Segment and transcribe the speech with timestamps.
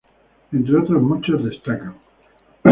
[0.51, 1.93] Entre otros muchos, destacan